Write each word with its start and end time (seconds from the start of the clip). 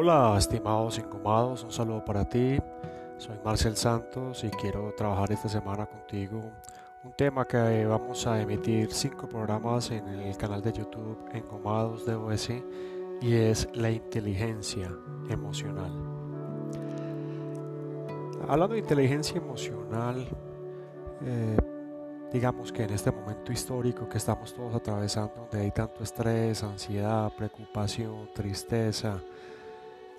Hola, 0.00 0.36
estimados 0.38 0.96
engomados, 1.00 1.64
un 1.64 1.72
saludo 1.72 2.04
para 2.04 2.24
ti. 2.24 2.56
Soy 3.16 3.36
Marcel 3.44 3.74
Santos 3.74 4.44
y 4.44 4.48
quiero 4.50 4.94
trabajar 4.96 5.32
esta 5.32 5.48
semana 5.48 5.86
contigo 5.86 6.52
un 7.02 7.12
tema 7.14 7.44
que 7.44 7.84
vamos 7.84 8.24
a 8.28 8.40
emitir 8.40 8.92
cinco 8.92 9.28
programas 9.28 9.90
en 9.90 10.06
el 10.06 10.36
canal 10.36 10.62
de 10.62 10.72
YouTube 10.72 11.18
Engomados 11.32 12.06
de 12.06 12.14
OS 12.14 12.50
y 13.20 13.34
es 13.34 13.68
la 13.74 13.90
inteligencia 13.90 14.88
emocional. 15.28 15.90
Hablando 18.48 18.74
de 18.74 18.80
inteligencia 18.80 19.38
emocional, 19.38 20.28
eh, 21.24 21.56
digamos 22.32 22.70
que 22.70 22.84
en 22.84 22.90
este 22.90 23.10
momento 23.10 23.50
histórico 23.50 24.08
que 24.08 24.18
estamos 24.18 24.54
todos 24.54 24.76
atravesando, 24.76 25.34
donde 25.34 25.60
hay 25.60 25.72
tanto 25.72 26.04
estrés, 26.04 26.62
ansiedad, 26.62 27.32
preocupación, 27.36 28.28
tristeza, 28.32 29.20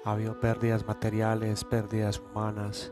ha 0.05 0.11
habido 0.11 0.39
pérdidas 0.39 0.85
materiales, 0.87 1.63
pérdidas 1.63 2.19
humanas 2.19 2.91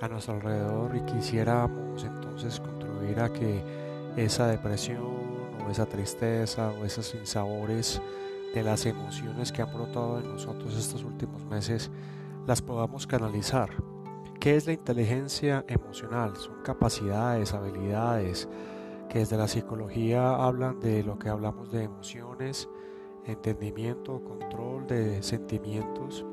a 0.00 0.08
nuestro 0.08 0.34
alrededor 0.34 0.94
y 0.94 1.00
quisiéramos 1.02 2.04
entonces 2.04 2.60
contribuir 2.60 3.20
a 3.20 3.32
que 3.32 3.62
esa 4.16 4.46
depresión 4.46 5.02
o 5.66 5.70
esa 5.70 5.86
tristeza 5.86 6.70
o 6.70 6.84
esos 6.84 7.06
sinsabores 7.06 8.00
de 8.54 8.62
las 8.62 8.84
emociones 8.86 9.50
que 9.52 9.62
han 9.62 9.72
brotado 9.72 10.20
en 10.20 10.28
nosotros 10.28 10.76
estos 10.76 11.04
últimos 11.04 11.44
meses 11.46 11.90
las 12.46 12.62
podamos 12.62 13.06
canalizar. 13.06 13.70
¿Qué 14.38 14.56
es 14.56 14.66
la 14.66 14.74
inteligencia 14.74 15.64
emocional? 15.66 16.36
Son 16.36 16.62
capacidades, 16.62 17.54
habilidades 17.54 18.48
que 19.08 19.20
desde 19.20 19.36
la 19.36 19.48
psicología 19.48 20.34
hablan 20.34 20.78
de 20.80 21.02
lo 21.02 21.18
que 21.18 21.28
hablamos 21.28 21.72
de 21.72 21.84
emociones, 21.84 22.68
entendimiento, 23.24 24.22
control 24.22 24.75
de 24.86 25.22
sentimientos 25.22 26.24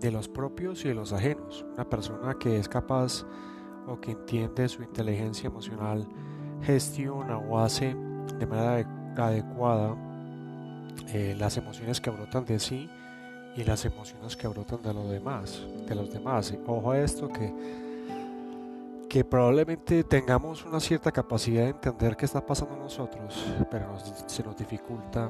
de 0.00 0.10
los 0.10 0.28
propios 0.28 0.84
y 0.84 0.88
de 0.88 0.94
los 0.94 1.12
ajenos. 1.12 1.64
Una 1.74 1.88
persona 1.88 2.34
que 2.38 2.58
es 2.58 2.68
capaz 2.68 3.24
o 3.86 4.00
que 4.00 4.12
entiende 4.12 4.68
su 4.68 4.82
inteligencia 4.82 5.48
emocional 5.48 6.06
gestiona 6.62 7.38
o 7.38 7.58
hace 7.58 7.94
de 8.38 8.46
manera 8.46 8.88
adecuada 9.16 9.96
eh, 11.08 11.34
las 11.38 11.56
emociones 11.56 12.00
que 12.00 12.10
brotan 12.10 12.44
de 12.44 12.58
sí 12.58 12.88
y 13.56 13.64
las 13.64 13.84
emociones 13.84 14.36
que 14.36 14.48
brotan 14.48 14.82
de 14.82 14.94
los 14.94 15.10
demás, 15.10 15.62
de 15.86 15.94
los 15.94 16.12
demás. 16.12 16.54
Ojo 16.66 16.92
a 16.92 16.98
esto 16.98 17.28
que 17.28 17.52
que 19.10 19.24
probablemente 19.24 20.04
tengamos 20.04 20.64
una 20.64 20.78
cierta 20.78 21.10
capacidad 21.10 21.64
de 21.64 21.70
entender 21.70 22.16
qué 22.16 22.26
está 22.26 22.46
pasando 22.46 22.76
a 22.76 22.78
nosotros, 22.78 23.44
pero 23.68 23.98
se 24.26 24.44
nos 24.44 24.56
dificulta 24.56 25.28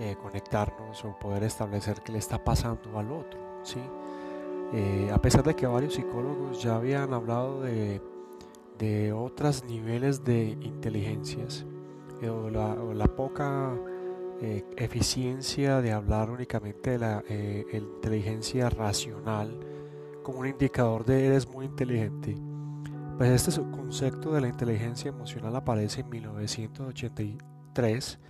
eh, 0.00 0.16
conectarnos 0.22 1.04
o 1.04 1.18
poder 1.18 1.42
establecer 1.42 2.02
qué 2.02 2.12
le 2.12 2.18
está 2.18 2.42
pasando 2.42 2.98
al 2.98 3.10
otro. 3.10 3.40
¿sí? 3.64 3.80
Eh, 4.72 5.10
a 5.12 5.20
pesar 5.20 5.42
de 5.42 5.56
que 5.56 5.66
varios 5.66 5.94
psicólogos 5.94 6.62
ya 6.62 6.76
habían 6.76 7.12
hablado 7.12 7.62
de, 7.62 8.00
de 8.78 9.12
otros 9.12 9.64
niveles 9.64 10.24
de 10.24 10.56
inteligencias 10.60 11.66
eh, 12.22 12.28
o, 12.28 12.48
la, 12.48 13.06
poca 13.16 13.76
eficiencia 14.76 15.80
de 15.80 15.90
hablar 15.90 16.30
únicamente 16.30 16.90
de 16.90 16.98
la 16.98 17.24
inteligencia 17.72 18.70
racional 18.70 19.58
como 20.22 20.38
un 20.38 20.46
indicador 20.46 21.04
de 21.04 21.26
eres 21.26 21.48
muy 21.48 21.66
inteligente, 21.66 22.36
pues 23.16 23.48
este 23.48 23.60
concepto 23.72 24.30
de 24.30 24.42
la 24.42 24.46
inteligencia 24.46 25.08
emocional 25.08 25.56
aparece 25.56 26.02
en 26.02 26.08
1983 26.08 28.20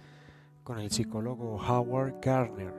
con 0.68 0.78
el 0.80 0.90
psicólogo 0.90 1.56
Howard 1.56 2.16
Gardner, 2.20 2.74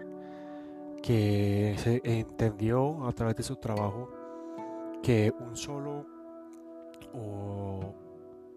que 1.01 1.73
se 1.79 1.99
entendió 2.03 3.07
a 3.07 3.11
través 3.13 3.35
de 3.37 3.41
su 3.41 3.55
trabajo 3.55 4.11
que 5.01 5.33
un 5.39 5.57
solo 5.57 6.05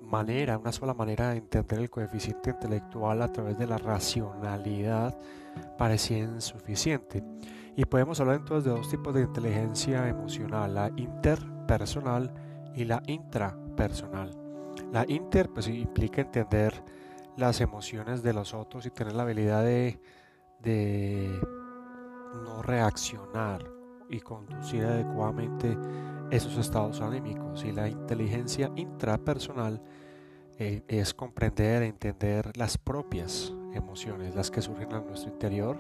manera, 0.03 0.59
una 0.59 0.71
sola 0.71 0.93
manera 0.93 1.31
de 1.31 1.39
entender 1.39 1.79
el 1.79 1.89
coeficiente 1.89 2.51
intelectual 2.51 3.23
a 3.23 3.33
través 3.33 3.57
de 3.57 3.67
la 3.67 3.79
racionalidad 3.79 5.19
parecía 5.79 6.19
insuficiente. 6.19 7.25
Y 7.75 7.87
podemos 7.87 8.21
hablar 8.21 8.37
entonces 8.37 8.65
de 8.65 8.79
dos 8.79 8.91
tipos 8.91 9.15
de 9.15 9.23
inteligencia 9.23 10.09
emocional, 10.09 10.75
la 10.75 10.93
interpersonal 10.95 12.31
y 12.75 12.85
la 12.85 13.03
intrapersonal. 13.07 14.37
La 14.93 15.07
inter 15.09 15.49
pues, 15.49 15.69
implica 15.69 16.21
entender 16.21 16.85
las 17.37 17.61
emociones 17.61 18.23
de 18.23 18.33
los 18.33 18.55
otros 18.55 18.87
y 18.87 18.91
tener 18.91 19.15
la 19.15 19.23
habilidad 19.23 19.65
de, 19.65 19.99
no 22.45 22.63
reaccionar 22.63 23.65
y 24.09 24.21
conducir 24.21 24.85
adecuadamente 24.85 25.77
esos 26.31 26.57
estados 26.59 27.01
anímicos. 27.01 27.65
Y 27.65 27.73
la 27.73 27.89
inteligencia 27.89 28.71
intrapersonal 28.77 29.83
eh, 30.59 30.83
es 30.89 31.15
comprender 31.15 31.83
entender 31.83 32.57
las 32.57 32.79
propias 32.79 33.53
emociones, 33.75 34.35
las 34.35 34.51
que 34.51 34.63
surgen 34.63 34.93
en 34.93 35.07
nuestro 35.07 35.33
interior, 35.33 35.79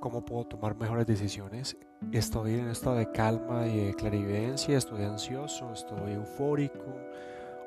cómo 0.00 0.24
puedo 0.24 0.44
tomar 0.46 0.76
mejores 0.76 1.06
decisiones. 1.06 1.76
Estoy 2.12 2.54
en 2.54 2.68
estado 2.68 2.96
de 2.96 3.10
calma 3.12 3.66
y 3.66 3.86
de 3.86 3.94
clarividencia, 3.94 4.78
estoy 4.78 5.04
ansioso, 5.04 5.72
estoy 5.72 6.12
eufórico 6.12 6.84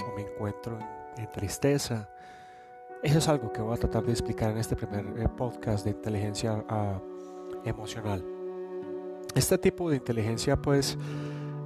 o 0.05 0.15
me 0.15 0.23
encuentro 0.23 0.77
en 1.17 1.31
tristeza 1.31 2.09
eso 3.03 3.17
es 3.19 3.27
algo 3.27 3.51
que 3.51 3.61
voy 3.61 3.75
a 3.75 3.77
tratar 3.77 4.03
de 4.03 4.11
explicar 4.11 4.51
en 4.51 4.57
este 4.57 4.75
primer 4.75 5.05
eh, 5.19 5.27
podcast 5.29 5.85
de 5.85 5.91
inteligencia 5.91 6.63
ah, 6.69 6.99
emocional. 7.63 8.23
Este 9.35 9.57
tipo 9.57 9.89
de 9.89 9.97
inteligencia 9.97 10.55
pues 10.55 10.97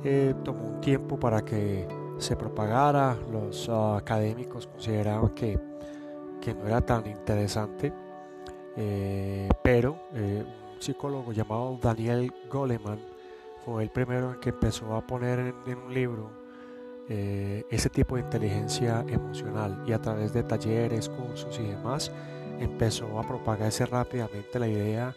eh, 0.04 0.34
tomó 0.44 0.68
un 0.68 0.82
tiempo 0.82 1.20
para 1.20 1.44
que 1.44 1.88
se 2.18 2.36
propagara, 2.36 3.18
los 3.32 3.70
ah, 3.70 3.98
académicos 3.98 4.68
consideraban 4.68 5.30
que, 5.30 5.60
que, 6.42 6.54
no 6.54 6.68
era 6.68 6.82
tan 6.82 7.08
interesante, 7.08 7.94
eh, 8.76 9.50
pero 9.64 9.98
un 10.12 10.82
psicólogo 10.82 11.32
llamado 11.32 11.78
Daniel 11.82 12.34
Goleman 12.50 13.00
fue 13.66 13.84
el 13.84 13.90
primero 13.90 14.40
que 14.40 14.50
empezó 14.50 14.96
a 14.96 15.06
poner 15.06 15.54
en 15.66 15.78
un 15.78 15.94
libro 15.94 16.39
eh, 17.10 17.66
ese 17.72 17.90
tipo 17.90 18.16
de 18.16 18.22
inteligencia 18.22 19.04
emocional 19.08 19.84
y 19.88 19.94
a 19.94 20.00
través 20.00 20.32
de 20.32 20.44
talleres, 20.44 21.10
cursos 21.10 21.60
y 21.60 21.64
demás 21.64 22.12
empezó 22.60 23.20
a 23.20 23.24
propagarse 23.24 23.86
rápidamente 23.88 24.60
la 24.60 24.68
idea 24.68 25.16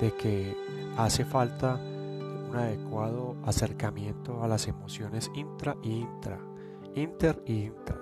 de 0.00 0.12
que 0.12 0.56
hace 0.96 1.24
falta 1.24 1.80
un 2.48 2.54
adecuado 2.54 3.34
acercamiento 3.44 4.42
a 4.42 4.46
las 4.46 4.68
emociones 4.68 5.30
intra 5.34 5.76
y 5.82 6.00
intra, 6.00 6.38
inter 6.94 7.42
y 7.46 7.64
intra, 7.64 7.98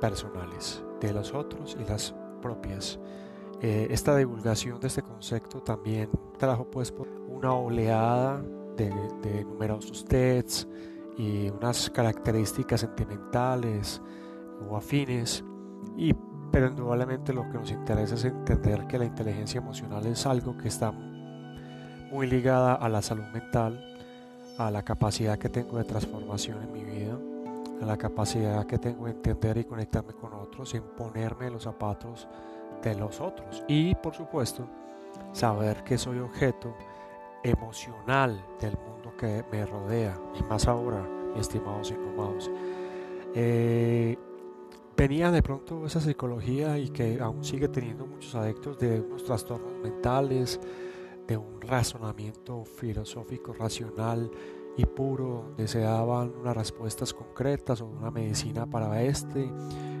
personales, 0.00 0.82
de 1.00 1.12
los 1.12 1.34
otros 1.34 1.76
y 1.78 1.84
las 1.84 2.14
propias. 2.40 2.98
Eh, 3.60 3.88
esta 3.90 4.16
divulgación 4.16 4.80
de 4.80 4.86
este 4.86 5.02
concepto 5.02 5.62
también 5.62 6.08
trajo 6.38 6.70
pues 6.70 6.94
una 7.28 7.52
oleada 7.52 8.42
de, 8.76 8.90
de 9.22 9.44
numerosos 9.44 10.04
TEDs, 10.04 10.68
y 11.16 11.48
unas 11.48 11.90
características 11.90 12.80
sentimentales 12.80 14.02
o 14.68 14.76
afines, 14.76 15.44
y, 15.96 16.14
pero 16.50 16.68
indudablemente 16.68 17.32
lo 17.32 17.42
que 17.50 17.58
nos 17.58 17.70
interesa 17.70 18.14
es 18.14 18.24
entender 18.24 18.86
que 18.86 18.98
la 18.98 19.04
inteligencia 19.04 19.58
emocional 19.58 20.06
es 20.06 20.26
algo 20.26 20.56
que 20.56 20.68
está 20.68 20.92
muy 20.92 22.26
ligada 22.26 22.74
a 22.74 22.88
la 22.88 23.02
salud 23.02 23.24
mental, 23.32 23.82
a 24.58 24.70
la 24.70 24.82
capacidad 24.82 25.38
que 25.38 25.48
tengo 25.48 25.78
de 25.78 25.84
transformación 25.84 26.62
en 26.62 26.72
mi 26.72 26.84
vida, 26.84 27.18
a 27.82 27.84
la 27.84 27.96
capacidad 27.96 28.66
que 28.66 28.78
tengo 28.78 29.06
de 29.06 29.12
entender 29.12 29.58
y 29.58 29.64
conectarme 29.64 30.14
con 30.14 30.32
otros, 30.34 30.74
en 30.74 30.82
ponerme 30.96 31.46
en 31.46 31.54
los 31.54 31.64
zapatos 31.64 32.26
de 32.82 32.94
los 32.94 33.20
otros. 33.20 33.64
Y 33.68 33.94
por 33.96 34.14
supuesto 34.14 34.66
saber 35.32 35.82
que 35.84 35.98
soy 35.98 36.18
objeto 36.18 36.74
emocional 37.42 38.42
del 38.60 38.76
mundo 38.78 38.85
que 39.16 39.44
me 39.50 39.66
rodea, 39.66 40.18
y 40.38 40.42
más 40.44 40.66
ahora, 40.66 41.06
estimados 41.36 41.90
y 41.90 41.94
amados. 41.94 42.50
Eh, 43.34 44.16
venía 44.96 45.30
de 45.30 45.42
pronto 45.42 45.86
esa 45.86 46.00
psicología 46.00 46.78
y 46.78 46.88
que 46.88 47.20
aún 47.20 47.44
sigue 47.44 47.68
teniendo 47.68 48.06
muchos 48.06 48.34
adeptos 48.34 48.78
de 48.78 49.00
unos 49.00 49.24
trastornos 49.24 49.74
mentales, 49.82 50.60
de 51.26 51.36
un 51.36 51.60
razonamiento 51.60 52.64
filosófico 52.64 53.52
racional 53.52 54.30
y 54.76 54.84
puro, 54.86 55.44
donde 55.48 55.68
se 55.68 55.80
daban 55.80 56.34
unas 56.40 56.56
respuestas 56.56 57.12
concretas 57.12 57.80
o 57.80 57.86
una 57.86 58.10
medicina 58.10 58.66
para 58.66 59.02
este, 59.02 59.50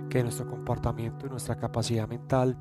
que 0.08 0.22
nuestro 0.22 0.46
comportamiento 0.46 1.26
y 1.26 1.30
nuestra 1.30 1.56
capacidad 1.58 2.08
mental 2.08 2.56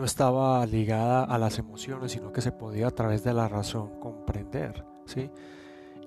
no 0.00 0.06
estaba 0.06 0.64
ligada 0.64 1.24
a 1.24 1.36
las 1.36 1.58
emociones, 1.58 2.12
sino 2.12 2.32
que 2.32 2.40
se 2.40 2.52
podía 2.52 2.88
a 2.88 2.90
través 2.90 3.22
de 3.22 3.34
la 3.34 3.48
razón 3.48 4.00
comprender. 4.00 4.82
¿sí? 5.04 5.30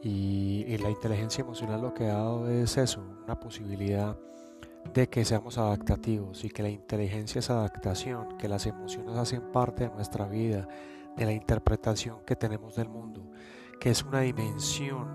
Y, 0.02 0.78
la 0.80 0.90
inteligencia 0.90 1.44
emocional 1.44 1.82
lo 1.82 1.94
que 1.94 2.06
ha 2.06 2.14
dado 2.14 2.50
es 2.50 2.76
eso, 2.78 3.02
una 3.24 3.40
posibilidad 3.40 4.18
de 4.94 5.08
que 5.08 5.24
seamos 5.24 5.60
adaptativos 5.60 6.44
y 6.44 6.50
que 6.50 6.64
la 6.64 6.70
inteligencia 6.70 7.40
es 7.40 7.52
adaptación, 7.52 8.36
que 8.38 8.50
las 8.50 8.66
emociones 8.66 9.16
hacen 9.16 9.52
parte 9.52 9.88
de 9.88 9.96
nuestra 9.96 10.28
vida, 10.28 10.68
de 11.16 11.26
la 11.26 11.32
interpretación 11.32 12.18
que 12.26 12.36
tenemos 12.36 12.76
del 12.76 12.90
mundo, 12.90 13.30
que 13.80 13.92
es 13.92 14.04
una 14.04 14.22
dimensión 14.22 15.08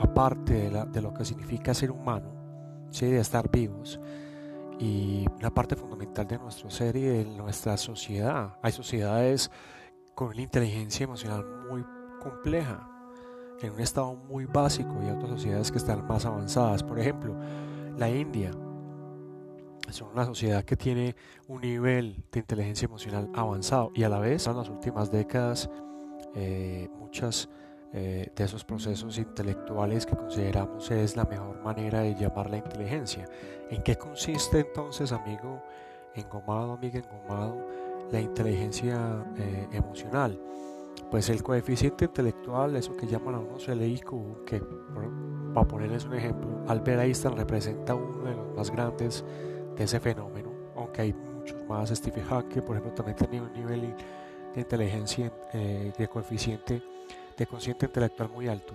aparte 0.00 0.70
de, 0.70 1.02
lo 1.02 1.12
que 1.12 1.24
significa 1.24 1.74
ser 1.74 1.90
humano, 1.90 2.32
¿sí? 2.90 3.06
de 3.06 3.18
estar 3.18 3.50
vivos, 3.50 4.00
y 4.80 5.26
una 5.38 5.50
parte 5.50 5.76
fundamental 5.76 6.26
de 6.26 6.38
nuestro 6.38 6.70
ser 6.70 6.96
y 6.96 7.02
de 7.02 7.24
nuestra 7.26 7.76
sociedad. 7.76 8.56
Hay 8.62 8.72
sociedades 8.72 9.50
con 10.14 10.28
una 10.28 10.40
inteligencia 10.40 11.04
emocional 11.04 11.44
muy 11.70 11.84
compleja, 12.20 12.88
en 13.60 13.72
un 13.72 13.80
estado 13.80 14.14
muy 14.14 14.46
básico, 14.46 14.94
y 15.02 15.10
otras 15.10 15.30
sociedades 15.30 15.70
que 15.70 15.78
están 15.78 16.06
más 16.06 16.24
avanzadas. 16.24 16.82
Por 16.82 16.98
ejemplo, 16.98 17.36
la 17.98 18.08
India 18.08 18.52
son 19.90 20.08
una 20.12 20.24
sociedad 20.24 20.64
que 20.64 20.76
tiene 20.76 21.14
un 21.46 21.60
nivel 21.60 22.24
de 22.32 22.40
inteligencia 22.40 22.86
emocional 22.86 23.28
avanzado 23.34 23.90
y 23.94 24.04
a 24.04 24.08
la 24.08 24.18
vez 24.18 24.46
en 24.46 24.56
las 24.56 24.68
últimas 24.68 25.10
décadas 25.10 25.68
eh, 26.34 26.88
muchas 26.98 27.48
eh, 27.92 28.30
de 28.36 28.44
esos 28.44 28.64
procesos 28.64 29.18
intelectuales 29.18 30.06
que 30.06 30.14
consideramos 30.14 30.88
es 30.92 31.16
la 31.16 31.24
mejor 31.24 31.60
manera 31.60 32.00
de 32.02 32.14
llamar 32.14 32.48
la 32.48 32.58
inteligencia. 32.58 33.28
¿En 33.68 33.82
qué 33.82 33.96
consiste 33.96 34.60
entonces, 34.60 35.10
amigo 35.10 35.60
engomado, 36.14 36.74
amiga 36.74 37.00
engomado, 37.00 37.66
la 38.12 38.20
inteligencia 38.20 39.24
eh, 39.36 39.68
emocional? 39.72 40.40
Pues 41.10 41.28
el 41.30 41.42
coeficiente 41.42 42.04
intelectual, 42.04 42.76
eso 42.76 42.96
que 42.96 43.08
llaman 43.08 43.34
a 43.34 43.38
unos 43.40 43.68
el 43.68 43.82
IQ, 43.82 44.44
que 44.44 44.62
para 45.52 45.66
ponerles 45.66 46.04
un 46.04 46.14
ejemplo, 46.14 46.48
Albert 46.68 47.00
Einstein 47.00 47.36
representa 47.36 47.96
uno 47.96 48.22
de 48.22 48.36
los 48.36 48.54
más 48.54 48.70
grandes 48.70 49.24
de 49.76 49.82
ese 49.82 49.98
fenómeno, 49.98 50.52
aunque 50.76 51.02
hay 51.02 51.12
muchos 51.12 51.60
más. 51.64 51.90
Stephen 51.90 52.24
Hawking, 52.24 52.60
por 52.60 52.76
ejemplo, 52.76 52.94
también 52.94 53.16
tenía 53.16 53.42
un 53.42 53.52
nivel 53.52 53.96
de 54.54 54.60
inteligencia, 54.60 55.32
eh, 55.52 55.92
de 55.98 56.08
coeficiente 56.08 56.80
de 57.40 57.46
consciente 57.46 57.86
intelectual 57.86 58.28
muy 58.28 58.48
alto. 58.48 58.74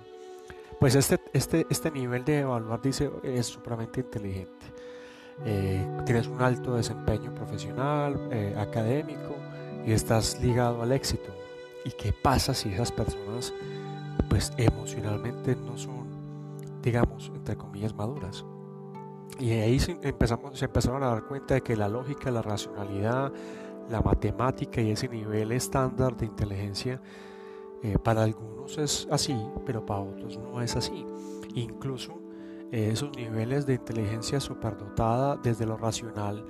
Pues 0.79 0.95
este, 0.95 1.19
este, 1.33 1.67
este 1.69 1.91
nivel 1.91 2.25
de 2.25 2.39
evaluar, 2.39 2.81
dice, 2.81 3.11
es 3.23 3.45
supremamente 3.45 3.99
inteligente. 4.01 4.65
Eh, 5.45 5.85
tienes 6.03 6.27
un 6.27 6.41
alto 6.41 6.75
desempeño 6.75 7.33
profesional, 7.33 8.29
eh, 8.31 8.55
académico 8.57 9.35
y 9.85 9.91
estás 9.91 10.41
ligado 10.41 10.81
al 10.81 10.91
éxito. 10.91 11.31
¿Y 11.85 11.91
qué 11.91 12.11
pasa 12.11 12.55
si 12.55 12.69
esas 12.69 12.91
personas, 12.91 13.53
pues 14.29 14.51
emocionalmente 14.57 15.55
no 15.55 15.77
son, 15.77 16.07
digamos, 16.81 17.31
entre 17.35 17.55
comillas, 17.55 17.93
maduras? 17.93 18.43
Y 19.39 19.51
ahí 19.51 19.79
empezamos, 20.01 20.57
se 20.57 20.65
empezaron 20.65 21.03
a 21.03 21.07
dar 21.07 21.25
cuenta 21.25 21.53
de 21.53 21.61
que 21.61 21.75
la 21.75 21.87
lógica, 21.87 22.31
la 22.31 22.41
racionalidad, 22.41 23.31
la 23.91 24.01
matemática 24.01 24.81
y 24.81 24.89
ese 24.89 25.07
nivel 25.07 25.51
estándar 25.51 26.17
de 26.17 26.25
inteligencia 26.25 26.99
eh, 27.85 27.99
para 27.99 28.23
algunos 28.23 28.79
es 28.79 29.07
así, 29.11 29.37
pero 29.63 29.85
para 29.85 29.99
otros 29.99 30.39
no 30.39 30.59
es 30.59 30.75
así. 30.75 31.05
Incluso 31.53 32.19
eh, 32.71 32.89
esos 32.91 33.15
niveles 33.15 33.67
de 33.67 33.75
inteligencia 33.75 34.39
superdotada 34.39 35.37
desde 35.37 35.67
lo 35.67 35.77
racional, 35.77 36.43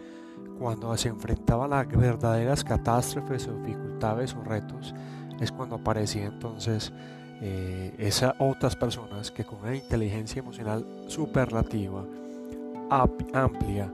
cuando 0.57 0.95
se 0.95 1.09
enfrentaban 1.09 1.73
a 1.73 1.83
verdaderas 1.83 2.63
catástrofes 2.63 3.49
o 3.49 3.53
dificultades 3.57 4.33
o 4.33 4.43
retos, 4.45 4.95
es 5.41 5.51
cuando 5.51 5.75
aparecían 5.75 6.35
entonces 6.35 6.93
eh, 7.41 7.93
esas 7.97 8.33
otras 8.39 8.77
personas 8.77 9.29
que 9.29 9.43
con 9.43 9.59
una 9.59 9.75
inteligencia 9.75 10.39
emocional 10.39 10.85
superlativa, 11.07 12.05
amplia 12.89 13.93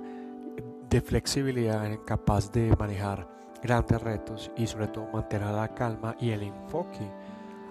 de 0.89 1.01
flexibilidad 1.01 1.87
eran 1.87 2.05
capaces 2.05 2.51
de 2.51 2.75
manejar 2.75 3.27
grandes 3.63 3.99
retos 3.99 4.51
y 4.55 4.67
sobre 4.67 4.87
todo 4.87 5.07
mantener 5.11 5.51
la 5.51 5.73
calma 5.73 6.15
y 6.19 6.29
el 6.29 6.43
enfoque 6.43 7.09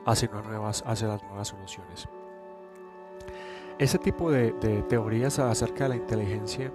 hacia, 0.06 0.31
las 0.32 1.23
nuevas 1.23 1.49
soluciones. 1.49 2.08
Ese 3.79 3.99
tipo 3.99 4.31
de, 4.31 4.52
teorías 4.88 5.38
acerca 5.38 5.85
de 5.85 5.91
la 5.91 5.97
inteligencia, 5.97 6.73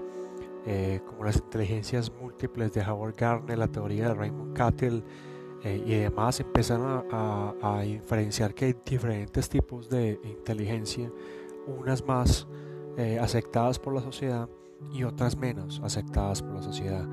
eh, 0.66 1.02
como 1.06 1.24
las 1.24 1.38
inteligencias 1.38 2.12
múltiples 2.12 2.74
de 2.74 2.82
Howard 2.82 3.16
Gardner, 3.16 3.58
la 3.58 3.68
teoría 3.68 4.10
de 4.10 4.14
Raymond 4.16 4.56
Cattell 4.56 5.04
eh, 5.64 5.84
y 5.86 5.96
demás, 5.96 6.40
empezaron 6.40 7.06
a, 7.12 7.54
a, 7.62 7.82
diferenciar 7.82 8.54
que 8.54 8.66
hay 8.66 8.76
diferentes 8.86 9.48
tipos 9.50 9.90
de 9.90 10.20
inteligencia, 10.24 11.12
unas 11.68 12.04
más 12.06 12.48
eh, 12.98 13.20
aceptadas 13.20 13.78
por 13.78 13.94
la 13.94 14.02
sociedad 14.02 14.50
y 14.92 15.04
otras 15.04 15.38
menos 15.38 15.82
aceptadas 15.84 16.42
por 16.42 16.56
la 16.56 16.64
sociedad. 16.64 17.08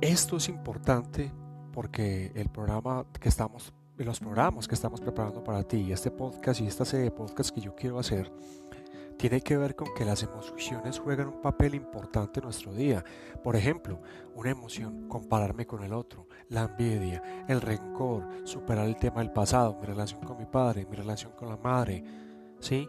Esto 0.00 0.36
es 0.36 0.48
importante 0.48 1.32
porque 1.72 2.30
el 2.34 2.48
programa 2.50 3.04
que 3.20 3.28
estamos, 3.28 3.72
los 4.04 4.20
programas 4.20 4.68
que 4.68 4.74
estamos 4.74 5.00
preparando 5.00 5.42
para 5.42 5.62
ti, 5.64 5.90
este 5.92 6.10
podcast 6.10 6.60
y 6.60 6.66
esta 6.66 6.84
serie 6.84 7.06
de 7.06 7.10
podcasts 7.10 7.52
que 7.52 7.60
yo 7.60 7.74
quiero 7.74 7.98
hacer, 7.98 8.30
tiene 9.16 9.40
que 9.40 9.56
ver 9.56 9.74
con 9.74 9.88
que 9.96 10.04
las 10.04 10.22
emociones 10.22 11.00
juegan 11.00 11.28
un 11.28 11.42
papel 11.42 11.74
importante 11.74 12.38
en 12.38 12.44
nuestro 12.44 12.72
día. 12.72 13.04
Por 13.42 13.56
ejemplo, 13.56 14.00
una 14.36 14.50
emoción, 14.50 15.08
compararme 15.08 15.66
con 15.66 15.82
el 15.82 15.92
otro, 15.92 16.28
la 16.48 16.62
envidia, 16.62 17.44
el 17.48 17.60
rencor, 17.60 18.24
superar 18.44 18.86
el 18.86 18.96
tema 18.96 19.20
del 19.20 19.32
pasado, 19.32 19.76
mi 19.80 19.86
relación 19.86 20.20
con 20.20 20.38
mi 20.38 20.46
padre, 20.46 20.86
mi 20.88 20.96
relación 20.96 21.32
con 21.32 21.48
la 21.48 21.56
madre, 21.56 22.04
¿sí? 22.60 22.88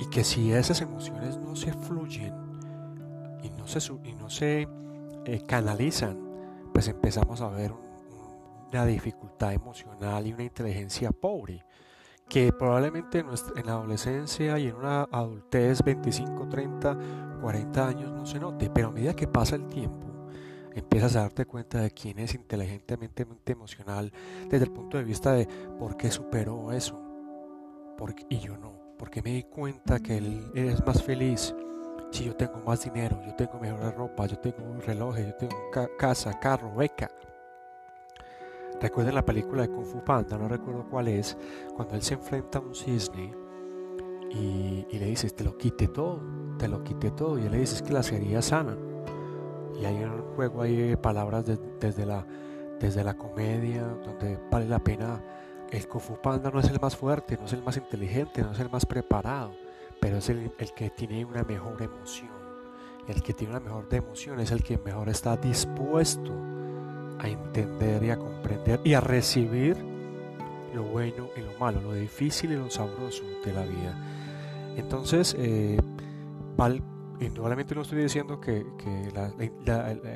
Y 0.00 0.06
que 0.08 0.22
si 0.22 0.52
esas 0.52 0.80
emociones 0.80 1.36
no 1.38 1.56
se 1.56 1.72
fluyen 1.72 2.32
y 3.42 3.50
no 3.50 3.66
se, 3.66 3.80
y 4.04 4.14
no 4.14 4.30
se 4.30 4.68
eh, 5.24 5.42
canalizan, 5.44 6.16
pues 6.72 6.86
empezamos 6.86 7.40
a 7.40 7.48
ver 7.48 7.72
una 8.68 8.86
dificultad 8.86 9.52
emocional 9.52 10.26
y 10.26 10.32
una 10.32 10.44
inteligencia 10.44 11.10
pobre 11.10 11.64
que 12.28 12.52
probablemente 12.52 13.20
en, 13.20 13.66
la 13.66 13.72
adolescencia 13.72 14.58
y 14.58 14.68
en 14.68 14.76
una 14.76 15.02
adultez 15.04 15.82
25, 15.84 16.48
30, 16.48 16.98
40 17.40 17.88
años 17.88 18.12
no 18.12 18.26
se 18.26 18.40
note, 18.40 18.68
pero 18.70 18.88
a 18.88 18.92
medida 18.92 19.14
que 19.14 19.28
pasa 19.28 19.56
el 19.56 19.68
tiempo 19.68 20.06
empiezas 20.74 21.16
a 21.16 21.22
darte 21.22 21.46
cuenta 21.46 21.80
de 21.80 21.90
quién 21.90 22.18
es 22.18 22.34
inteligentemente 22.34 23.24
emocional 23.46 24.12
desde 24.48 24.64
el 24.66 24.72
punto 24.72 24.98
de 24.98 25.04
vista 25.04 25.32
de 25.32 25.46
por 25.78 25.96
qué 25.96 26.10
superó 26.10 26.72
eso 26.72 27.02
y 28.28 28.38
yo 28.38 28.58
no 28.58 28.72
porque 28.98 29.22
me 29.22 29.30
di 29.30 29.44
cuenta 29.44 30.00
que 30.00 30.18
él 30.18 30.50
es 30.54 30.84
más 30.84 31.02
feliz 31.02 31.54
si 32.10 32.24
yo 32.24 32.34
tengo 32.34 32.60
más 32.64 32.82
dinero, 32.82 33.20
yo 33.26 33.34
tengo 33.34 33.58
mejor 33.58 33.94
ropa, 33.94 34.26
yo 34.26 34.38
tengo 34.38 34.62
un 34.64 34.80
reloj, 34.80 35.18
yo 35.18 35.34
tengo 35.34 35.56
casa, 35.98 36.38
carro, 36.38 36.74
beca. 36.74 37.10
Recuerden 38.80 39.14
la 39.14 39.24
película 39.24 39.62
de 39.62 39.70
Kung 39.70 39.86
Fu 39.86 40.04
Panda, 40.04 40.36
no 40.36 40.48
recuerdo 40.48 40.86
cuál 40.88 41.08
es, 41.08 41.36
cuando 41.74 41.94
él 41.94 42.02
se 42.02 42.14
enfrenta 42.14 42.58
a 42.58 42.62
un 42.62 42.74
cisne 42.74 43.34
y, 44.30 44.86
le 44.98 45.06
dice, 45.06 45.30
te 45.30 45.44
lo 45.44 45.56
quite 45.56 45.88
todo, 45.88 46.20
te 46.58 46.68
lo 46.68 46.84
quite 46.84 47.10
todo, 47.10 47.38
y 47.38 47.46
él 47.46 47.52
le 47.52 47.58
dice, 47.58 47.76
es 47.76 47.82
que 47.82 47.92
la 47.92 48.02
sería 48.02 48.42
sana. 48.42 48.76
Y 49.80 49.84
hay 49.84 50.04
un 50.04 50.34
juego 50.34 50.62
ahí 50.62 50.76
de 50.76 50.96
palabras 50.96 51.44
desde, 51.80 52.04
la, 52.04 52.26
desde 52.78 53.02
la 53.02 53.16
comedia, 53.16 53.82
donde 53.82 54.38
vale 54.50 54.66
la 54.66 54.78
pena 54.78 55.22
el 55.70 55.88
Kung 55.88 56.18
Panda 56.22 56.50
no 56.50 56.60
es 56.60 56.68
el 56.68 56.80
más 56.80 56.96
fuerte, 56.96 57.36
no 57.36 57.46
es 57.46 57.52
el 57.52 57.62
más 57.62 57.76
inteligente, 57.76 58.42
no 58.42 58.52
es 58.52 58.60
el 58.60 58.70
más 58.70 58.86
preparado, 58.86 59.52
pero 60.00 60.18
es 60.18 60.28
el, 60.28 60.52
que 60.52 60.90
tiene 60.90 61.24
una 61.24 61.42
mejor 61.42 61.82
emoción. 61.82 62.30
El 63.08 63.22
que 63.22 63.32
tiene 63.32 63.54
una 63.54 63.60
mejor 63.60 63.86
emoción 63.90 64.40
es 64.40 64.52
el 64.52 64.62
que 64.62 64.78
mejor 64.78 65.08
está 65.08 65.36
dispuesto 65.36 66.32
a 67.18 67.28
entender 67.28 68.02
y 68.04 68.10
a 68.10 68.18
comprender 68.18 68.80
y 68.84 68.94
a 68.94 69.00
recibir 69.00 69.76
lo 70.74 70.84
bueno 70.84 71.28
y 71.36 71.40
lo 71.40 71.58
malo, 71.58 71.80
lo 71.80 71.92
difícil 71.94 72.52
y 72.52 72.56
lo 72.56 72.70
sabroso 72.70 73.24
de 73.44 73.52
la 73.52 73.62
vida. 73.62 73.96
Entonces, 74.76 75.34
eh, 75.38 75.78
indudablemente 77.20 77.74
no 77.74 77.82
estoy 77.82 78.02
diciendo 78.02 78.40
que, 78.40 78.64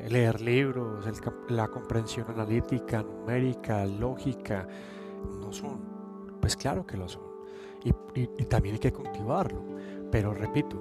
leer 0.08 0.40
libros, 0.40 1.06
la 1.48 1.68
comprensión 1.68 2.26
analítica, 2.30 3.02
numérica, 3.02 3.86
lógica, 3.86 4.68
no 5.40 5.52
son. 5.52 5.80
Pues 6.40 6.56
claro 6.56 6.86
que 6.86 6.96
lo 6.96 7.08
son. 7.08 7.22
Y, 7.84 7.92
también 8.44 8.74
hay 8.74 8.80
que 8.80 8.92
cultivarlo. 8.92 9.62
Pero 10.10 10.34
repito, 10.34 10.76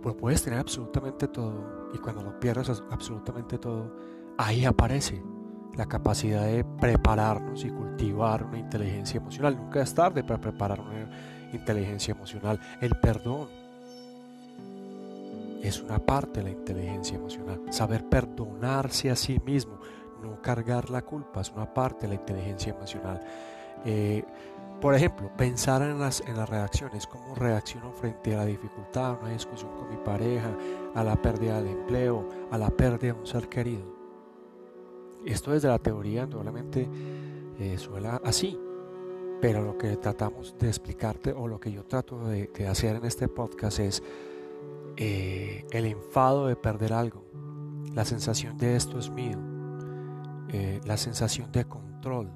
pues 0.00 0.14
puedes 0.14 0.42
tener 0.42 0.60
absolutamente 0.60 1.28
todo 1.28 1.90
y 1.92 1.98
cuando 1.98 2.22
lo 2.22 2.38
pierdes 2.38 2.82
absolutamente 2.90 3.58
todo, 3.58 3.92
ahí 4.38 4.64
aparece 4.64 5.22
la 5.76 5.86
capacidad 5.86 6.44
de 6.44 6.64
prepararnos 6.64 7.64
y 7.64 7.70
cultivar 7.70 8.44
una 8.44 8.58
inteligencia 8.58 9.18
emocional. 9.18 9.56
Nunca 9.56 9.82
es 9.82 9.94
tarde 9.94 10.24
para 10.24 10.40
preparar 10.40 10.80
una 10.80 11.08
inteligencia 11.52 12.12
emocional. 12.12 12.58
El 12.80 12.96
perdón 13.00 13.48
es 15.62 15.82
una 15.82 15.98
parte 15.98 16.40
de 16.40 16.44
la 16.44 16.50
inteligencia 16.50 17.16
emocional. 17.16 17.60
Saber 17.70 18.08
perdonarse 18.08 19.10
a 19.10 19.16
sí 19.16 19.40
mismo, 19.44 19.78
no 20.22 20.40
cargar 20.40 20.88
la 20.90 21.02
culpa 21.02 21.40
es 21.40 21.52
una 21.52 21.72
parte 21.72 22.06
de 22.06 22.14
la 22.14 22.20
inteligencia 22.20 22.72
emocional. 22.72 23.20
Eh, 23.84 24.24
por 24.80 24.94
ejemplo, 24.94 25.30
pensar 25.36 25.82
en 25.82 25.98
las, 25.98 26.20
en 26.20 26.36
las 26.36 26.48
reacciones, 26.48 27.06
cómo 27.08 27.34
reacciono 27.34 27.90
frente 27.92 28.34
a 28.34 28.38
la 28.38 28.46
dificultad, 28.46 29.06
a 29.06 29.18
una 29.20 29.30
discusión 29.30 29.74
con 29.76 29.90
mi 29.90 29.96
pareja, 29.96 30.56
a 30.94 31.02
la 31.02 31.20
pérdida 31.20 31.60
de 31.60 31.72
empleo, 31.72 32.28
a 32.52 32.58
la 32.58 32.70
pérdida 32.70 33.12
de 33.12 33.20
un 33.20 33.26
ser 33.26 33.48
querido. 33.48 33.97
Esto 35.24 35.52
desde 35.52 35.68
la 35.68 35.78
teoría, 35.78 36.24
indudablemente, 36.24 36.88
eh, 37.58 37.76
suena 37.78 38.20
así. 38.24 38.58
Pero 39.40 39.62
lo 39.62 39.78
que 39.78 39.96
tratamos 39.96 40.56
de 40.58 40.68
explicarte 40.68 41.32
o 41.32 41.46
lo 41.46 41.60
que 41.60 41.70
yo 41.70 41.84
trato 41.84 42.26
de, 42.26 42.50
hacer 42.68 42.96
en 42.96 43.04
este 43.04 43.28
podcast 43.28 43.78
es 43.78 44.02
eh, 44.96 45.64
el 45.70 45.86
enfado 45.86 46.48
de 46.48 46.56
perder 46.56 46.92
algo, 46.92 47.24
la 47.94 48.04
sensación 48.04 48.58
de 48.58 48.74
esto 48.74 48.98
es 48.98 49.10
mío, 49.10 49.38
eh, 50.48 50.80
la 50.84 50.96
sensación 50.96 51.52
de 51.52 51.66
control. 51.66 52.30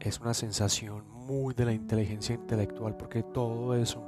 Es 0.00 0.20
una 0.20 0.32
sensación 0.32 1.04
muy 1.10 1.54
de 1.54 1.66
la 1.66 1.72
inteligencia 1.72 2.34
intelectual 2.34 2.96
porque 2.96 3.22
todo 3.22 3.74
eso 3.74 4.02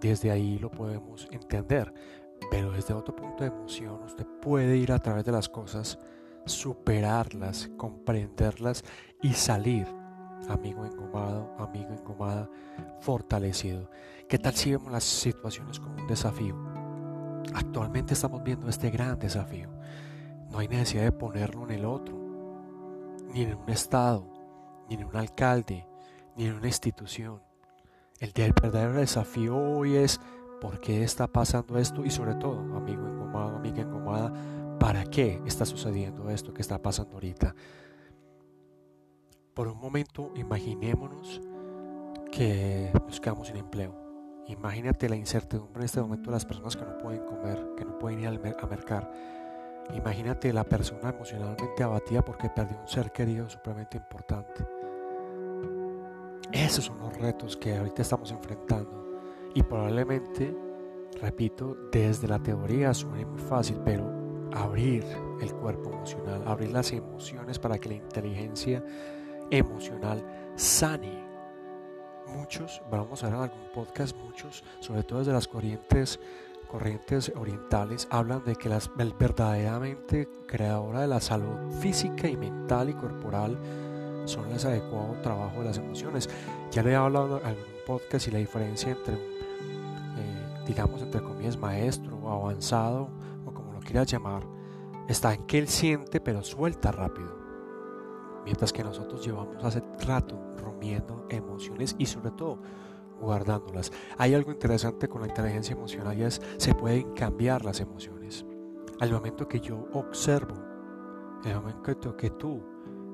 desde 0.00 0.30
ahí 0.30 0.58
lo 0.58 0.70
podemos 0.70 1.28
entender. 1.30 1.92
Pero 2.50 2.72
desde 2.72 2.94
otro 2.94 3.14
punto 3.14 3.44
de 3.44 3.50
emoción 3.50 4.02
usted 4.04 4.26
puede 4.42 4.76
ir 4.76 4.92
a 4.92 4.98
través 4.98 5.24
de 5.24 5.32
las 5.32 5.48
cosas, 5.48 5.98
superarlas, 6.46 7.70
comprenderlas 7.76 8.84
y 9.22 9.32
salir 9.32 9.86
amigo 10.48 10.84
engomado, 10.84 11.54
amigo 11.58 11.90
engomada, 11.92 12.48
fortalecido. 13.00 13.90
¿Qué 14.28 14.38
tal 14.38 14.54
si 14.54 14.72
vemos 14.72 14.92
las 14.92 15.04
situaciones 15.04 15.80
como 15.80 15.96
un 15.96 16.06
desafío? 16.06 16.56
Actualmente 17.54 18.14
estamos 18.14 18.42
viendo 18.42 18.68
este 18.68 18.90
gran 18.90 19.18
desafío. 19.18 19.68
No 20.50 20.58
hay 20.58 20.68
necesidad 20.68 21.04
de 21.04 21.12
ponerlo 21.12 21.64
en 21.64 21.70
el 21.70 21.84
otro, 21.84 22.16
ni 23.32 23.42
en 23.42 23.54
un 23.54 23.68
estado, 23.70 24.26
ni 24.88 24.96
en 24.96 25.04
un 25.04 25.16
alcalde, 25.16 25.86
ni 26.36 26.46
en 26.46 26.54
una 26.54 26.66
institución. 26.66 27.42
El, 28.20 28.32
verdadero 28.32 28.94
desafío 28.94 29.56
hoy 29.56 29.96
es 29.96 30.20
por 30.60 30.80
qué 30.80 31.02
está 31.02 31.26
pasando 31.26 31.78
esto 31.78 32.04
y 32.04 32.10
sobre 32.10 32.34
todo, 32.36 32.58
amigo 32.76 33.06
engomado, 33.06 33.56
amiga 33.56 33.82
engomada, 33.82 34.32
¿para 34.84 35.06
qué 35.06 35.40
está 35.46 35.64
sucediendo 35.64 36.28
esto 36.28 36.52
que 36.52 36.60
está 36.60 36.76
pasando 36.76 37.14
ahorita? 37.14 37.54
Por 39.54 39.66
un 39.66 39.78
momento 39.78 40.30
imaginémonos 40.36 41.40
que 42.30 42.92
nos 43.06 43.18
quedamos 43.18 43.46
sin 43.46 43.56
empleo. 43.56 43.96
Imagínate 44.46 45.08
la 45.08 45.16
incertidumbre 45.16 45.80
en 45.80 45.84
este 45.86 46.02
momento 46.02 46.28
de 46.28 46.32
las 46.32 46.44
personas 46.44 46.76
que 46.76 46.84
no 46.84 46.98
pueden 46.98 47.24
comer, 47.24 47.66
que 47.78 47.86
no 47.86 47.98
pueden 47.98 48.20
ir 48.20 48.26
a 48.26 48.66
mercar. 48.66 49.10
Imagínate 49.94 50.52
la 50.52 50.64
persona 50.64 51.08
emocionalmente 51.08 51.82
abatida 51.82 52.22
porque 52.22 52.50
perdió 52.50 52.78
un 52.78 52.86
ser 52.86 53.10
querido 53.10 53.48
supremamente 53.48 53.96
importante. 53.96 54.66
Esos 56.52 56.84
son 56.84 56.98
los 56.98 57.16
retos 57.16 57.56
que 57.56 57.74
ahorita 57.74 58.02
estamos 58.02 58.30
enfrentando. 58.32 59.18
Y 59.54 59.62
probablemente, 59.62 60.54
repito, 61.22 61.74
desde 61.90 62.28
la 62.28 62.38
teoría 62.38 62.92
suene 62.92 63.24
muy 63.24 63.40
fácil, 63.40 63.80
pero 63.82 64.23
abrir 64.54 65.04
el 65.40 65.52
cuerpo 65.54 65.90
emocional, 65.90 66.42
abrir 66.46 66.70
las 66.70 66.92
emociones 66.92 67.58
para 67.58 67.78
que 67.78 67.88
la 67.88 67.94
inteligencia 67.96 68.82
emocional 69.50 70.24
sane. 70.56 71.24
Muchos, 72.28 72.80
vamos 72.90 73.22
a 73.22 73.26
ver 73.26 73.34
en 73.36 73.42
algún 73.42 73.72
podcast, 73.74 74.16
muchos, 74.16 74.64
sobre 74.80 75.02
todo 75.02 75.18
desde 75.18 75.32
las 75.32 75.46
corrientes, 75.46 76.18
corrientes 76.68 77.32
orientales, 77.36 78.08
hablan 78.10 78.44
de 78.44 78.56
que 78.56 78.68
la 78.68 78.80
verdaderamente 78.96 80.28
creadora 80.46 81.02
de 81.02 81.08
la 81.08 81.20
salud 81.20 81.70
física 81.80 82.28
y 82.28 82.36
mental 82.36 82.90
y 82.90 82.94
corporal 82.94 83.58
son 84.24 84.50
el 84.50 84.58
adecuado 84.58 85.14
trabajo 85.22 85.60
de 85.60 85.66
las 85.66 85.78
emociones. 85.78 86.28
Ya 86.70 86.82
le 86.82 86.92
he 86.92 86.96
hablado 86.96 87.40
en 87.40 87.46
algún 87.46 87.64
podcast 87.86 88.28
y 88.28 88.30
la 88.30 88.38
diferencia 88.38 88.90
entre, 88.90 89.14
eh, 89.14 90.64
digamos, 90.66 91.02
entre 91.02 91.22
comillas, 91.22 91.58
maestro 91.58 92.16
o 92.16 92.30
avanzado, 92.30 93.10
quieras 93.94 94.10
llamar, 94.10 94.42
está 95.06 95.34
en 95.34 95.46
que 95.46 95.56
él 95.56 95.68
siente 95.68 96.20
pero 96.20 96.42
suelta 96.42 96.90
rápido. 96.90 97.38
Mientras 98.44 98.72
que 98.72 98.82
nosotros 98.82 99.24
llevamos 99.24 99.62
hace 99.62 99.84
rato 100.04 100.36
rumiendo 100.56 101.24
emociones 101.30 101.94
y 101.96 102.06
sobre 102.06 102.32
todo 102.32 102.58
guardándolas. 103.20 103.92
Hay 104.18 104.34
algo 104.34 104.50
interesante 104.50 105.06
con 105.06 105.20
la 105.20 105.28
inteligencia 105.28 105.76
emocional 105.76 106.18
y 106.18 106.24
es 106.24 106.42
se 106.56 106.74
pueden 106.74 107.12
cambiar 107.12 107.64
las 107.64 107.78
emociones. 107.78 108.44
Al 108.98 109.12
momento 109.12 109.46
que 109.46 109.60
yo 109.60 109.86
observo, 109.92 110.56
el 111.44 111.54
momento 111.54 112.16
que 112.16 112.30
tú 112.30 112.60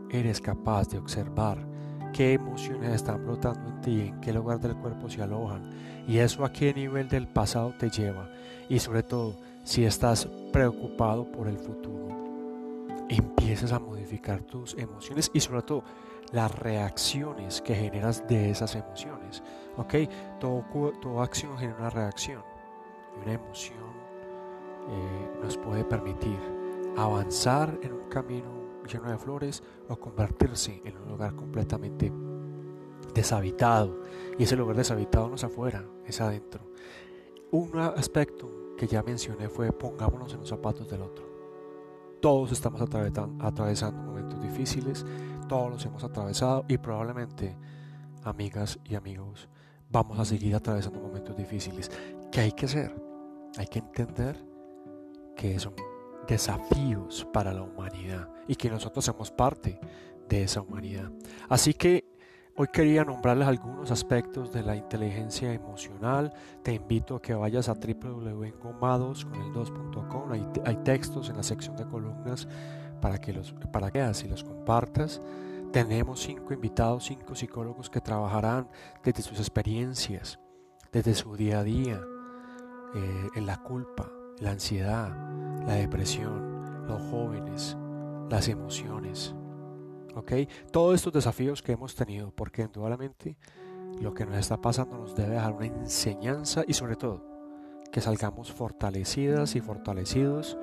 eres 0.09 0.41
capaz 0.41 0.89
de 0.89 0.97
observar 0.97 1.69
qué 2.15 2.33
emociones 2.33 2.95
están 2.95 3.23
brotando 3.23 3.69
en 3.69 3.81
ti, 3.83 4.01
en 4.01 4.21
qué 4.23 4.33
lugar 4.33 4.61
del 4.61 4.77
cuerpo 4.77 5.11
se 5.11 5.23
alojan 5.23 5.63
y 6.09 6.17
eso 6.17 6.43
a 6.43 6.53
qué 6.55 6.73
nivel 6.73 7.07
del 7.11 7.29
pasado 7.29 7.75
te 7.79 7.91
lleva 7.91 8.31
y 8.71 8.79
sobre 8.79 9.03
todo 9.03 9.37
si 9.63 9.85
estás 9.85 10.27
preocupado 10.53 11.31
por 11.31 11.49
el 11.49 11.59
futuro 11.59 12.21
empiezas 13.11 13.73
a 13.73 13.81
modificar 13.81 14.43
tus 14.43 14.75
emociones 14.75 15.31
y 15.35 15.41
sobre 15.41 15.63
todo 15.63 15.83
las 16.33 16.57
reacciones 16.57 17.61
que 17.61 17.75
generas 17.75 18.27
de 18.29 18.51
esas 18.51 18.77
emociones. 18.77 19.43
¿Ok? 19.77 19.95
Todo, 20.39 20.65
toda 21.01 21.25
acción 21.25 21.59
genera 21.59 21.79
una 21.79 21.91
reacción 21.91 22.43
y 23.17 23.23
una 23.23 23.33
emoción 23.33 23.79
eh, 24.89 25.31
nos 25.43 25.57
puede 25.59 25.85
permitir 25.85 26.39
avanzar 26.97 27.79
en 27.83 27.93
un 27.93 28.09
camino 28.09 28.61
lleno 28.87 29.11
de 29.11 29.19
flores 29.19 29.63
o 29.89 29.97
convertirse 29.97 30.81
en 30.85 30.97
un 30.97 31.09
lugar 31.09 31.35
completamente 31.35 32.13
deshabitado. 33.13 34.03
Y 34.39 34.45
ese 34.45 34.57
lugar 34.57 34.77
deshabitado 34.77 35.29
no 35.29 35.35
es 35.35 35.45
afuera, 35.45 35.85
es 36.07 36.21
adentro. 36.21 36.63
Un 37.51 37.77
aspecto 37.79 38.70
que 38.81 38.87
ya 38.87 39.03
mencioné 39.03 39.51
fue 39.51 39.73
pongámonos 39.73 40.33
en 40.33 40.41
los 40.41 40.49
zapatos 40.49 40.89
del 40.89 41.03
otro. 41.03 41.23
Todos 42.19 42.51
estamos 42.51 42.81
atravesando 42.81 44.01
momentos 44.01 44.41
difíciles, 44.41 45.05
todos 45.51 45.71
los 45.71 45.85
hemos 45.85 46.03
atravesado 46.03 46.65
y 46.67 46.79
probablemente, 46.79 47.59
amigas 48.25 48.79
y 48.87 48.95
amigos, 48.95 49.51
vamos 49.91 50.19
a 50.19 50.25
seguir 50.25 50.55
atravesando 50.55 50.99
momentos 50.99 51.37
difíciles. 51.37 51.91
¿Qué 52.33 52.41
hay 52.41 52.53
que 52.53 52.65
hacer? 52.65 52.95
Hay 53.59 53.67
que 53.67 53.81
entender 53.81 54.43
que 55.37 55.59
son 55.59 55.75
desafíos 56.27 57.27
para 57.35 57.53
la 57.53 57.61
humanidad 57.61 58.31
y 58.49 58.55
que 58.55 58.71
nosotros 58.71 59.05
somos 59.05 59.31
parte 59.31 59.79
de 60.27 60.45
esa 60.45 60.63
humanidad. 60.63 61.13
Así 61.51 61.75
que 61.75 62.10
hoy 62.61 62.69
quería 62.69 63.05
nombrarles 63.07 63.49
algunos 63.49 63.91
aspectos 63.91 64.53
de 64.53 64.63
la 64.63 64.77
inteligencia 64.77 65.51
emocional. 65.51 66.31
Te 66.63 66.75
invito 66.75 67.17
a 67.17 67.23
que 67.23 67.33
vayas 67.33 67.71
a 67.71 67.75
www.engomados.com. 67.75 70.31
Hay, 70.31 70.47
hay 70.67 70.77
textos 70.85 71.31
en 71.31 71.39
la 71.39 71.43
sección 71.43 71.75
de 71.77 71.87
columnas 71.87 72.47
para 73.01 73.17
que 73.17 73.33
los 73.33 73.55
para 73.73 73.91
que 73.91 74.01
y 74.01 74.29
los 74.29 74.45
compartas. 74.45 75.23
Tenemos 75.73 76.21
cinco 76.21 76.53
invitados, 76.53 77.05
cinco 77.05 77.35
psicólogos 77.35 77.89
que 77.89 78.03
trabajarán 78.03 78.69
desde 79.03 79.23
sus 79.23 79.39
experiencias, 79.39 80.39
desde 80.93 81.15
su 81.15 81.35
día 81.37 81.61
a 81.61 81.65
día, 81.65 81.99
eh, 82.95 83.29
en 83.37 83.47
la 83.47 83.57
culpa, 83.63 84.13
la 84.39 84.51
ansiedad, 84.51 85.09
la 85.67 85.77
depresión, 85.77 86.85
los 86.87 87.01
jóvenes, 87.11 87.79
las 88.29 88.49
emociones. 88.49 89.35
¿Ok? 90.15 90.33
Todos 90.73 90.97
estos 90.97 91.13
desafíos 91.13 91.63
que 91.63 91.73
hemos 91.73 91.95
tenido, 91.95 92.31
porque 92.31 92.63
indudablemente 92.63 93.37
lo 94.01 94.15
que 94.15 94.25
nos 94.25 94.37
está 94.37 94.61
pasando 94.61 94.99
nos 94.99 95.15
debe 95.15 95.35
dejar 95.35 95.53
una 95.53 95.67
enseñanza 95.67 96.65
y 96.67 96.75
sobre 96.75 96.97
todo 96.97 97.23
que 97.93 98.01
salgamos 98.01 98.53
fortalecidas 98.53 99.57
y 99.57 99.61
fortalecidos 99.61 100.57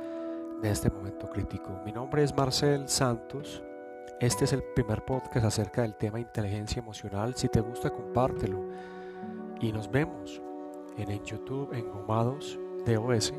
de 0.62 0.72
este 0.72 0.89
momento 0.89 1.30
crítico. 1.30 1.82
Mi 1.86 1.92
nombre 1.92 2.24
es 2.24 2.36
Marcel 2.36 2.88
Santos. 2.88 3.62
Este 4.20 4.46
es 4.46 4.54
el 4.54 4.63
primer 4.63 5.06
podcast 5.06 5.46
acerca 5.46 5.84
del 5.84 5.96
tema 5.96 6.20
inteligencia 6.20 6.80
emocional. 6.80 7.36
Si 7.36 7.50
te 7.50 7.60
gusta, 7.60 7.89
compártelo. 7.89 8.66
Y 9.60 9.72
nos 9.72 9.92
vemos 9.92 10.42
en, 10.98 11.12
en 11.12 11.24
YouTube 11.24 11.74
en 11.74 11.92
Gomados 11.92 12.58
DOS 12.86 13.34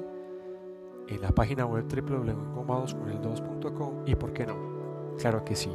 en 1.09 1.23
la 1.23 1.31
página 1.31 1.65
web 1.65 1.87
www.gomadosconel2.com 1.89 4.03
y 4.07 4.15
por 4.15 4.33
qué 4.33 4.47
no, 4.47 5.17
claro 5.19 5.45
que 5.45 5.57
sí, 5.57 5.71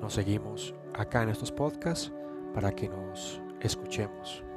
nos 0.00 0.14
seguimos 0.14 0.74
acá 0.94 1.22
en 1.22 1.30
estos 1.30 1.52
podcasts 1.52 2.12
para 2.54 2.72
que 2.72 2.88
nos 2.88 3.40
escuchemos. 3.60 4.47